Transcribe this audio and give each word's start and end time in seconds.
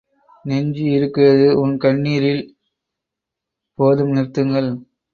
நெஞ்சு 0.45 0.85
இருக்கிறது, 0.91 1.61
உன் 1.61 1.77
கண்ணிரில்! 1.77 2.43
போதும், 3.79 4.11
நிறுத்துங்கள்! 4.11 4.71